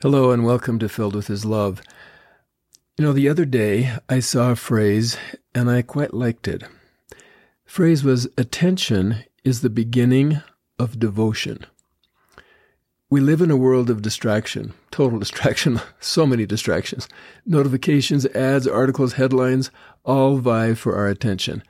Hello 0.00 0.30
and 0.30 0.44
welcome 0.44 0.78
to 0.78 0.88
Filled 0.88 1.16
with 1.16 1.26
His 1.26 1.44
Love. 1.44 1.82
You 2.96 3.04
know, 3.04 3.12
the 3.12 3.28
other 3.28 3.44
day 3.44 3.96
I 4.08 4.20
saw 4.20 4.52
a 4.52 4.54
phrase 4.54 5.18
and 5.56 5.68
I 5.68 5.82
quite 5.82 6.14
liked 6.14 6.46
it. 6.46 6.60
The 7.10 7.16
phrase 7.64 8.04
was 8.04 8.28
attention 8.38 9.24
is 9.42 9.60
the 9.60 9.68
beginning 9.68 10.40
of 10.78 11.00
devotion. 11.00 11.66
We 13.10 13.20
live 13.20 13.40
in 13.40 13.50
a 13.50 13.56
world 13.56 13.90
of 13.90 14.00
distraction, 14.00 14.72
total 14.92 15.18
distraction, 15.18 15.80
so 15.98 16.26
many 16.26 16.46
distractions. 16.46 17.08
Notifications, 17.44 18.24
ads, 18.26 18.68
articles, 18.68 19.14
headlines, 19.14 19.72
all 20.04 20.36
vie 20.36 20.74
for 20.74 20.94
our 20.94 21.08
attention. 21.08 21.64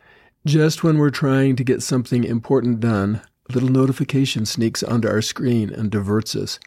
Just 0.45 0.85
when 0.85 0.99
we're 0.99 1.09
trying 1.09 1.57
to 1.57 1.65
get 1.65 1.83
something 1.83 2.25
important 2.25 2.81
done, 2.81 3.23
a 3.49 3.55
little 3.55 3.71
notification 3.71 4.45
sneaks 4.45 4.83
onto 4.83 5.09
our 5.09 5.23
screen 5.23 5.71
and 5.71 5.91
diverts 5.91 6.37
us. 6.37 6.59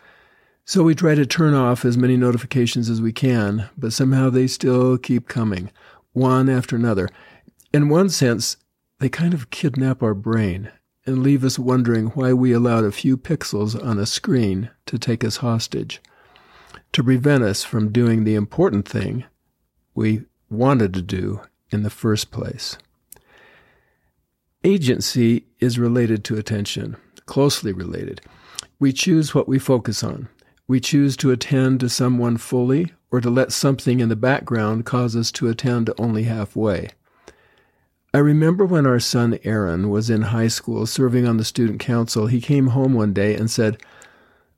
So 0.66 0.84
we 0.84 0.96
try 0.96 1.16
to 1.16 1.26
turn 1.26 1.54
off 1.54 1.84
as 1.84 1.98
many 1.98 2.16
notifications 2.16 2.90
as 2.90 3.02
we 3.02 3.12
can, 3.12 3.70
but 3.78 3.94
somehow 3.94 4.30
they 4.30 4.48
still 4.48 4.98
keep 4.98 5.28
coming, 5.28 5.72
one 6.14 6.50
after 6.50 6.76
another. 6.76 7.10
In 7.74 7.90
one 7.90 8.10
sense, 8.10 8.58
they 9.00 9.10
kind 9.10 9.34
of 9.34 9.50
kidnap 9.50 10.04
our 10.04 10.14
brain 10.14 10.72
and 11.06 11.24
leave 11.24 11.44
us 11.44 11.58
wondering 11.58 12.08
why 12.08 12.32
we 12.32 12.52
allowed 12.52 12.84
a 12.84 12.92
few 12.92 13.18
pixels 13.18 13.82
on 13.84 13.98
a 13.98 14.06
screen 14.06 14.70
to 14.86 15.00
take 15.00 15.24
us 15.24 15.38
hostage, 15.38 16.00
to 16.92 17.04
prevent 17.04 17.44
us 17.44 17.64
from 17.64 17.92
doing 17.92 18.24
the 18.24 18.36
important 18.36 18.88
thing 18.88 19.26
we 19.96 20.24
wanted 20.50 20.94
to 20.94 21.02
do 21.02 21.42
in 21.72 21.84
the 21.84 21.90
first 21.90 22.30
place. 22.30 22.78
Agency 24.64 25.46
is 25.60 25.80
related 25.80 26.24
to 26.26 26.38
attention, 26.38 26.96
closely 27.26 27.74
related. 27.74 28.22
We 28.80 28.94
choose 28.94 29.34
what 29.34 29.48
we 29.48 29.58
focus 29.58 30.04
on. 30.04 30.30
We 30.72 30.80
choose 30.80 31.18
to 31.18 31.32
attend 31.32 31.82
to 31.82 31.90
someone 31.90 32.38
fully 32.38 32.94
or 33.12 33.20
to 33.20 33.30
let 33.30 33.52
something 33.52 34.00
in 34.00 34.08
the 34.08 34.16
background 34.16 34.86
cause 34.86 35.18
us 35.18 35.30
to 35.34 35.50
attend 35.50 35.90
only 35.98 36.24
halfway. 36.24 36.92
I 38.14 38.20
remember 38.20 38.66
when 38.66 38.86
our 38.86 39.02
son 39.02 39.38
Aaron 39.44 39.90
was 39.90 40.10
in 40.10 40.22
high 40.22 40.48
school 40.48 40.86
serving 40.86 41.28
on 41.28 41.36
the 41.36 41.44
student 41.44 41.82
council, 41.82 42.28
he 42.28 42.40
came 42.40 42.68
home 42.68 42.94
one 42.94 43.12
day 43.12 43.36
and 43.36 43.52
said, 43.52 43.84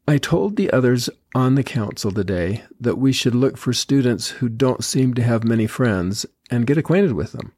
I 0.07 0.19
told 0.19 0.55
the 0.55 0.69
others 0.69 1.09
on 1.33 1.55
the 1.55 1.63
council 1.63 2.11
today 2.11 2.63
that 2.79 2.99
we 2.99 3.11
should 3.11 3.33
look 3.33 3.57
for 3.57 3.73
students 3.73 4.27
who 4.27 4.49
don't 4.49 4.83
seem 4.83 5.15
to 5.15 5.23
have 5.23 5.43
many 5.43 5.65
friends 5.65 6.27
and 6.51 6.67
get 6.67 6.77
acquainted 6.77 7.13
with 7.13 7.31
them. 7.31 7.53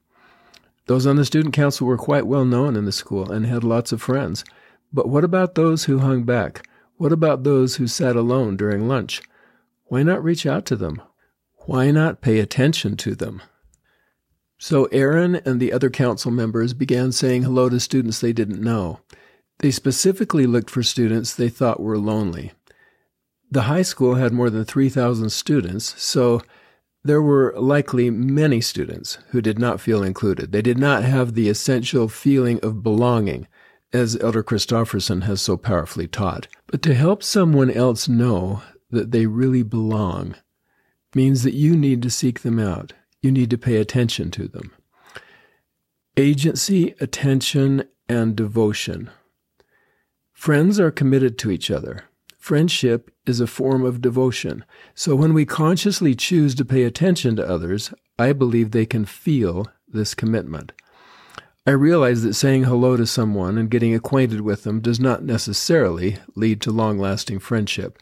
Those 0.86 1.06
on 1.06 1.18
the 1.18 1.26
student 1.26 1.54
council 1.54 1.88
were 1.88 1.98
quite 1.98 2.26
well 2.26 2.46
known 2.46 2.78
in 2.78 2.86
the 2.86 2.94
school 2.94 3.30
and 3.30 3.46
had 3.46 3.66
lots 3.66 3.92
of 3.92 4.02
friends. 4.02 4.46
But 4.94 5.10
what 5.10 5.26
about 5.26 5.56
those 5.56 5.84
who 5.84 6.00
hung 6.00 6.24
back? 6.24 6.66
What 6.98 7.12
about 7.12 7.44
those 7.44 7.76
who 7.76 7.88
sat 7.88 8.16
alone 8.16 8.56
during 8.56 8.88
lunch? 8.88 9.22
Why 9.86 10.02
not 10.02 10.24
reach 10.24 10.46
out 10.46 10.66
to 10.68 10.76
them? 10.76 11.02
Why 11.66 11.92
not 11.92 12.22
pay 12.22 12.40
attention 12.40 12.96
to 12.98 13.16
them? 13.16 13.42
So 14.58 14.86
Aaron 14.86 15.36
and 15.46 15.60
the 15.60 15.74
other 15.74 15.90
council 15.90 16.32
members 16.32 16.74
began 16.74 17.12
saying 17.12 17.44
hello 17.44 17.68
to 17.68 17.80
students 17.80 18.20
they 18.20 18.32
didn't 18.32 18.62
know. 18.62 19.02
They 19.60 19.72
specifically 19.72 20.46
looked 20.46 20.70
for 20.70 20.84
students 20.84 21.34
they 21.34 21.50
thought 21.50 21.82
were 21.82 21.98
lonely. 21.98 22.54
The 23.52 23.64
high 23.64 23.82
school 23.82 24.16
had 24.16 24.32
more 24.32 24.50
than 24.50 24.64
3,000 24.64 25.30
students, 25.30 26.02
so 26.02 26.42
there 27.04 27.22
were 27.22 27.54
likely 27.58 28.10
many 28.10 28.62
students 28.62 29.18
who 29.30 29.42
did 29.42 29.60
not 29.60 29.82
feel 29.82 30.02
included. 30.02 30.52
They 30.52 30.62
did 30.62 30.78
not 30.78 31.04
have 31.04 31.34
the 31.34 31.50
essential 31.50 32.08
feeling 32.08 32.60
of 32.62 32.84
belonging 32.84 33.48
as 33.96 34.18
Elder 34.22 34.44
Christofferson 34.44 35.24
has 35.24 35.42
so 35.42 35.56
powerfully 35.56 36.08
taught. 36.08 36.48
But 36.68 36.82
to 36.84 36.94
help 36.94 37.24
someone 37.24 37.72
else 37.72 38.10
know 38.10 38.62
that 38.92 39.12
they 39.12 39.26
really 39.26 39.64
belong 39.64 40.36
means 41.16 41.44
that 41.44 41.54
you 41.54 41.78
need 41.78 42.02
to 42.02 42.10
seek 42.10 42.42
them 42.42 42.60
out. 42.60 42.94
You 43.22 43.32
need 43.32 43.50
to 43.52 43.58
pay 43.58 43.78
attention 43.78 44.32
to 44.32 44.48
them. 44.48 44.72
Agency, 46.18 46.94
attention, 47.00 47.86
and 48.10 48.36
devotion. 48.36 49.10
Friends 50.34 50.80
are 50.80 50.92
committed 50.92 51.40
to 51.40 51.50
each 51.50 51.72
other. 51.72 52.04
Friendship 52.38 53.10
is 53.26 53.40
a 53.40 53.48
form 53.48 53.86
of 53.86 54.02
devotion. 54.02 54.66
So 54.94 55.16
when 55.16 55.34
we 55.34 55.46
consciously 55.46 56.14
choose 56.14 56.54
to 56.56 56.66
pay 56.66 56.84
attention 56.84 57.38
to 57.38 57.50
others, 57.50 57.94
I 58.20 58.34
believe 58.34 58.72
they 58.72 58.86
can 58.86 59.06
feel 59.06 59.68
this 59.88 60.14
commitment. 60.14 60.74
I 61.68 61.72
realize 61.72 62.22
that 62.22 62.36
saying 62.36 62.66
hello 62.66 62.96
to 62.96 63.08
someone 63.08 63.58
and 63.58 63.72
getting 63.72 63.96
acquainted 63.96 64.42
with 64.42 64.64
them 64.64 64.82
does 64.82 65.00
not 65.00 65.24
necessarily 65.24 66.18
lead 66.36 66.62
to 66.62 66.72
long 66.72 67.00
lasting 67.00 67.40
friendship. 67.40 67.98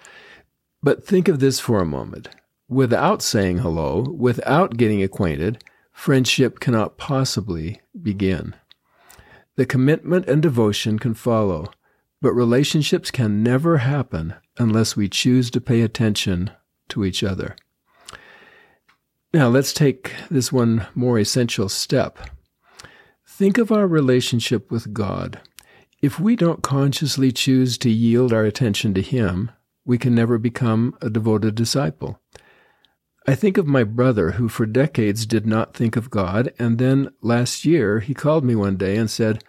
But 0.81 1.05
think 1.05 1.29
of 1.29 1.39
this 1.39 1.61
for 1.61 1.79
a 1.79 1.85
moment. 1.85 2.27
Without 2.67 3.21
saying 3.21 3.59
hello, 3.59 4.01
without 4.01 4.75
getting 4.75 5.01
acquainted, 5.01 5.63
friendship 5.93 6.59
cannot 6.59 6.97
possibly 6.97 7.79
begin. 8.01 8.53
The 9.55 9.65
commitment 9.65 10.27
and 10.27 10.41
devotion 10.41 10.99
can 10.99 11.13
follow, 11.13 11.71
but 12.21 12.33
relationships 12.33 13.11
can 13.11 13.43
never 13.43 13.77
happen 13.77 14.33
unless 14.57 14.97
we 14.97 15.07
choose 15.07 15.49
to 15.51 15.61
pay 15.61 15.81
attention 15.81 16.51
to 16.89 17.05
each 17.05 17.23
other. 17.23 17.55
Now, 19.33 19.47
let's 19.47 19.71
take 19.71 20.11
this 20.29 20.51
one 20.51 20.87
more 20.95 21.17
essential 21.17 21.69
step. 21.69 22.19
Think 23.35 23.57
of 23.57 23.71
our 23.71 23.87
relationship 23.87 24.69
with 24.69 24.93
God. 24.93 25.41
If 26.03 26.19
we 26.19 26.35
don't 26.35 26.61
consciously 26.61 27.31
choose 27.31 27.79
to 27.79 27.89
yield 27.89 28.31
our 28.31 28.43
attention 28.43 28.93
to 28.93 29.01
Him, 29.01 29.49
we 29.83 29.97
can 29.97 30.13
never 30.13 30.37
become 30.37 30.95
a 31.01 31.09
devoted 31.09 31.55
disciple. 31.55 32.21
I 33.27 33.33
think 33.33 33.57
of 33.57 33.65
my 33.65 33.83
brother 33.85 34.33
who 34.33 34.49
for 34.49 34.67
decades 34.67 35.25
did 35.25 35.47
not 35.47 35.73
think 35.73 35.95
of 35.95 36.11
God, 36.11 36.53
and 36.59 36.77
then 36.77 37.09
last 37.23 37.65
year 37.65 38.01
he 38.01 38.13
called 38.13 38.45
me 38.45 38.53
one 38.53 38.77
day 38.77 38.97
and 38.97 39.09
said, 39.09 39.43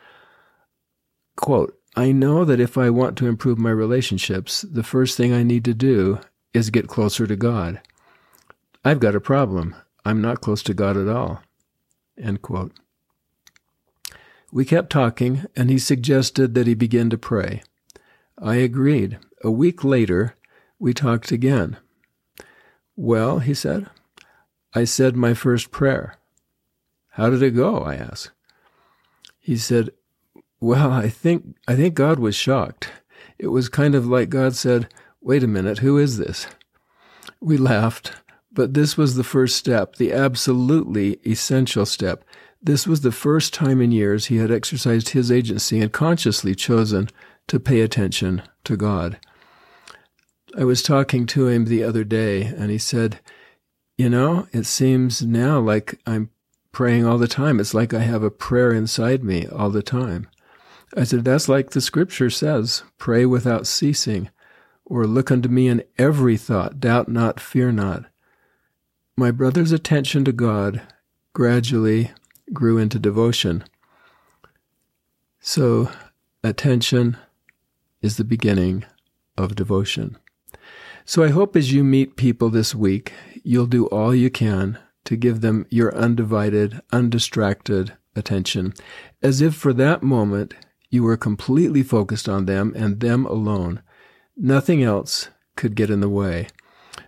quote, 1.36 1.78
I 1.94 2.10
know 2.10 2.46
that 2.46 2.60
if 2.60 2.78
I 2.78 2.88
want 2.88 3.18
to 3.18 3.26
improve 3.26 3.58
my 3.58 3.70
relationships, 3.70 4.62
the 4.62 4.82
first 4.82 5.14
thing 5.14 5.34
I 5.34 5.42
need 5.42 5.64
to 5.66 5.74
do 5.74 6.20
is 6.54 6.70
get 6.70 6.88
closer 6.88 7.26
to 7.26 7.36
God. 7.36 7.82
I've 8.82 9.00
got 9.00 9.14
a 9.14 9.20
problem. 9.20 9.76
I'm 10.06 10.22
not 10.22 10.40
close 10.40 10.62
to 10.62 10.72
God 10.72 10.96
at 10.96 11.06
all. 11.06 11.42
End 12.16 12.40
quote. 12.40 12.72
We 14.54 14.64
kept 14.64 14.90
talking, 14.90 15.46
and 15.56 15.68
he 15.68 15.80
suggested 15.80 16.54
that 16.54 16.68
he 16.68 16.74
begin 16.74 17.10
to 17.10 17.18
pray. 17.18 17.64
I 18.38 18.54
agreed. 18.54 19.18
A 19.42 19.50
week 19.50 19.82
later, 19.82 20.36
we 20.78 20.94
talked 20.94 21.32
again. 21.32 21.76
Well, 22.94 23.40
he 23.40 23.52
said, 23.52 23.88
I 24.72 24.84
said 24.84 25.16
my 25.16 25.34
first 25.34 25.72
prayer. 25.72 26.18
How 27.14 27.30
did 27.30 27.42
it 27.42 27.50
go? 27.50 27.78
I 27.78 27.96
asked. 27.96 28.30
He 29.40 29.56
said, 29.56 29.90
Well, 30.60 30.92
I 30.92 31.08
think 31.08 31.56
I 31.66 31.74
think 31.74 31.94
God 31.94 32.20
was 32.20 32.36
shocked. 32.36 32.92
It 33.40 33.48
was 33.48 33.68
kind 33.68 33.96
of 33.96 34.06
like 34.06 34.28
God 34.28 34.54
said, 34.54 34.86
Wait 35.20 35.42
a 35.42 35.48
minute, 35.48 35.78
who 35.78 35.98
is 35.98 36.16
this? 36.16 36.46
We 37.40 37.56
laughed, 37.56 38.12
but 38.52 38.74
this 38.74 38.96
was 38.96 39.16
the 39.16 39.24
first 39.24 39.56
step, 39.56 39.96
the 39.96 40.12
absolutely 40.12 41.18
essential 41.26 41.86
step. 41.86 42.22
This 42.64 42.86
was 42.86 43.02
the 43.02 43.12
first 43.12 43.52
time 43.52 43.82
in 43.82 43.92
years 43.92 44.26
he 44.26 44.38
had 44.38 44.50
exercised 44.50 45.10
his 45.10 45.30
agency 45.30 45.82
and 45.82 45.92
consciously 45.92 46.54
chosen 46.54 47.10
to 47.46 47.60
pay 47.60 47.82
attention 47.82 48.42
to 48.64 48.74
God. 48.74 49.18
I 50.56 50.64
was 50.64 50.82
talking 50.82 51.26
to 51.26 51.46
him 51.46 51.66
the 51.66 51.84
other 51.84 52.04
day, 52.04 52.42
and 52.42 52.70
he 52.70 52.78
said, 52.78 53.20
You 53.98 54.08
know, 54.08 54.48
it 54.52 54.64
seems 54.64 55.20
now 55.20 55.60
like 55.60 56.00
I'm 56.06 56.30
praying 56.72 57.04
all 57.04 57.18
the 57.18 57.28
time. 57.28 57.60
It's 57.60 57.74
like 57.74 57.92
I 57.92 58.00
have 58.00 58.22
a 58.22 58.30
prayer 58.30 58.72
inside 58.72 59.22
me 59.22 59.46
all 59.46 59.68
the 59.68 59.82
time. 59.82 60.26
I 60.96 61.04
said, 61.04 61.22
That's 61.22 61.50
like 61.50 61.70
the 61.70 61.82
scripture 61.82 62.30
says 62.30 62.82
pray 62.96 63.26
without 63.26 63.66
ceasing, 63.66 64.30
or 64.86 65.06
look 65.06 65.30
unto 65.30 65.50
me 65.50 65.68
in 65.68 65.84
every 65.98 66.38
thought, 66.38 66.80
doubt 66.80 67.10
not, 67.10 67.40
fear 67.40 67.70
not. 67.70 68.06
My 69.18 69.30
brother's 69.30 69.72
attention 69.72 70.24
to 70.24 70.32
God 70.32 70.80
gradually 71.34 72.12
grew 72.52 72.78
into 72.78 72.98
devotion. 72.98 73.64
So, 75.40 75.90
attention 76.42 77.16
is 78.02 78.16
the 78.16 78.24
beginning 78.24 78.84
of 79.36 79.54
devotion. 79.54 80.18
So, 81.04 81.22
I 81.22 81.28
hope 81.28 81.56
as 81.56 81.72
you 81.72 81.84
meet 81.84 82.16
people 82.16 82.50
this 82.50 82.74
week, 82.74 83.12
you'll 83.42 83.66
do 83.66 83.86
all 83.86 84.14
you 84.14 84.30
can 84.30 84.78
to 85.04 85.16
give 85.16 85.40
them 85.40 85.66
your 85.68 85.94
undivided, 85.94 86.80
undistracted 86.92 87.92
attention, 88.16 88.74
as 89.22 89.40
if 89.40 89.54
for 89.54 89.72
that 89.74 90.02
moment 90.02 90.54
you 90.90 91.02
were 91.02 91.16
completely 91.16 91.82
focused 91.82 92.28
on 92.28 92.46
them 92.46 92.72
and 92.76 93.00
them 93.00 93.26
alone. 93.26 93.82
Nothing 94.36 94.82
else 94.82 95.28
could 95.56 95.74
get 95.74 95.90
in 95.90 96.00
the 96.00 96.08
way. 96.08 96.48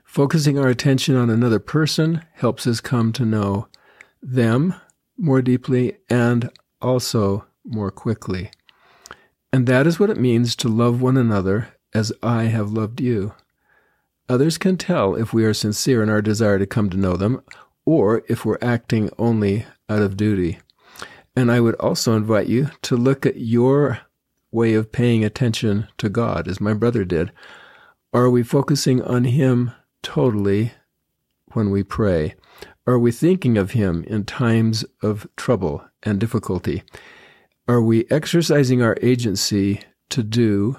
Focusing 0.05 0.59
our 0.59 0.69
attention 0.69 1.17
on 1.17 1.31
another 1.31 1.59
person 1.59 2.23
helps 2.35 2.67
us 2.67 2.81
come 2.81 3.12
to 3.12 3.25
know 3.25 3.69
them 4.23 4.75
more 5.17 5.43
deeply 5.43 5.97
and 6.09 6.51
also 6.81 7.47
more 7.65 7.91
quickly. 7.91 8.51
And 9.53 9.67
that 9.67 9.87
is 9.87 9.99
what 9.99 10.11
it 10.11 10.21
means 10.21 10.55
to 10.57 10.69
love 10.69 11.01
one 11.01 11.17
another 11.17 11.69
as 11.95 12.13
I 12.23 12.45
have 12.45 12.71
loved 12.71 13.01
you. 13.01 13.35
Others 14.29 14.59
can 14.59 14.77
tell 14.77 15.15
if 15.15 15.33
we 15.33 15.45
are 15.45 15.55
sincere 15.55 16.03
in 16.03 16.11
our 16.11 16.21
desire 16.21 16.59
to 16.59 16.67
come 16.67 16.91
to 16.91 16.97
know 16.97 17.17
them 17.17 17.43
or 17.85 18.23
if 18.29 18.45
we're 18.45 18.59
acting 18.61 19.09
only 19.19 19.65
out 19.89 20.03
of 20.03 20.17
duty. 20.17 20.59
And 21.37 21.51
I 21.51 21.61
would 21.61 21.77
also 21.77 22.17
invite 22.17 22.49
you 22.49 22.71
to 22.83 22.97
look 22.97 23.25
at 23.25 23.37
your 23.37 24.01
way 24.51 24.75
of 24.75 24.91
paying 24.91 25.25
attention 25.25 25.87
to 25.99 26.09
God, 26.09 26.49
as 26.49 26.61
my 26.61 26.73
brother 26.73 27.05
did. 27.05 27.31
Are 28.13 28.31
we 28.31 28.43
focusing 28.43 29.03
on 29.03 29.25
Him 29.25 29.73
totally 30.03 30.73
when 31.53 31.71
we 31.71 31.83
pray? 31.83 32.35
Are 32.87 32.99
we 33.00 33.11
thinking 33.11 33.59
of 33.59 33.73
Him 33.73 34.05
in 34.05 34.25
times 34.25 34.85
of 35.03 35.27
trouble 35.37 35.85
and 36.05 36.21
difficulty? 36.21 36.85
Are 37.67 37.83
we 37.83 38.06
exercising 38.11 38.81
our 38.81 38.97
agency 39.03 39.81
to 40.11 40.23
do 40.23 40.79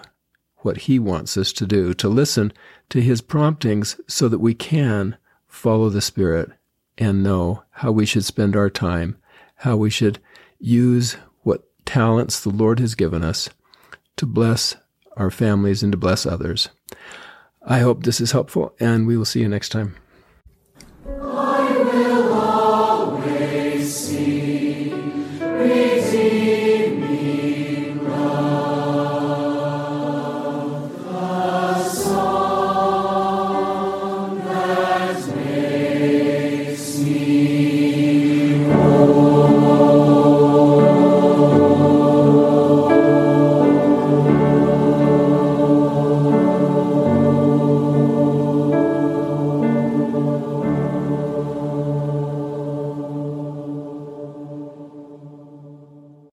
what 0.59 0.77
He 0.77 0.99
wants 0.99 1.35
us 1.35 1.51
to 1.53 1.65
do, 1.65 1.93
to 1.95 2.07
listen 2.07 2.53
to 2.89 3.01
His 3.01 3.19
promptings 3.19 3.99
so 4.07 4.29
that 4.29 4.39
we 4.39 4.53
can 4.53 5.17
follow 5.47 5.89
the 5.89 6.01
Spirit 6.01 6.51
and 6.97 7.23
know 7.23 7.63
how 7.71 7.91
we 7.91 8.05
should 8.05 8.23
spend 8.23 8.55
our 8.55 8.69
time, 8.69 9.17
how 9.55 9.75
we 9.75 9.89
should 9.89 10.19
use 10.59 11.17
what 11.43 11.65
talents 11.85 12.39
the 12.39 12.49
Lord 12.49 12.79
has 12.79 12.95
given 12.95 13.21
us 13.21 13.49
to 14.15 14.25
bless 14.25 14.77
our 15.17 15.29
families 15.29 15.83
and 15.83 15.91
to 15.91 15.97
bless 15.97 16.25
others. 16.25 16.69
I 17.61 17.79
hope 17.79 18.03
this 18.03 18.21
is 18.21 18.31
helpful, 18.31 18.73
and 18.79 19.05
we 19.05 19.17
will 19.17 19.25
see 19.25 19.41
you 19.41 19.49
next 19.49 19.69
time. 19.69 19.97